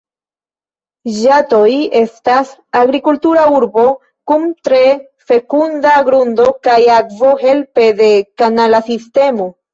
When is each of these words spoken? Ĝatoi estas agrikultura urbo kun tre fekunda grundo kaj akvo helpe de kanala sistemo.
Ĝatoi 1.17 1.75
estas 1.99 2.53
agrikultura 2.79 3.43
urbo 3.57 3.83
kun 4.33 4.49
tre 4.69 4.81
fekunda 5.33 5.93
grundo 6.09 6.49
kaj 6.69 6.79
akvo 6.97 7.37
helpe 7.45 7.89
de 8.03 8.11
kanala 8.43 8.83
sistemo. 8.91 9.51